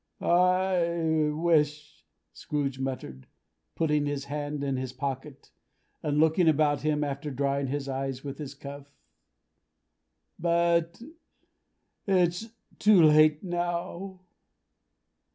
"I 0.19 1.29
wish," 1.31 2.07
Scrooge 2.33 2.79
muttered, 2.79 3.27
putting 3.75 4.07
his 4.07 4.25
hand 4.25 4.63
in 4.63 4.75
his 4.75 4.93
pocket, 4.93 5.51
and 6.01 6.17
looking 6.17 6.47
about 6.47 6.81
him, 6.81 7.03
after 7.03 7.29
drying 7.29 7.67
his 7.67 7.87
eyes 7.87 8.23
with 8.23 8.39
his 8.39 8.55
cuff: 8.55 8.87
"but 10.39 10.99
it's 12.07 12.47
too 12.79 13.03
late 13.03 13.43
now." 13.43 14.21